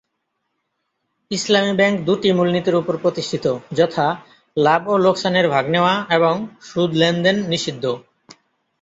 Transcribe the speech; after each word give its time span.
ইসলামি 1.31 1.73
ব্যাংক 1.75 1.95
দুটি 2.07 2.29
মূলনীতির 2.31 2.75
উপর 2.75 2.93
প্রতিষ্টিত; 2.97 3.45
যথাঃ 3.77 4.11
লাভ 4.57 4.81
ও 4.87 5.03
লোকসানের 5.05 5.45
ভাগ 5.49 5.65
নেওয়া 5.69 5.93
এবং 6.17 6.33
সুদ 6.61 6.91
লেনদেন 6.93 7.37
নিষিদ্ধ। 7.51 7.83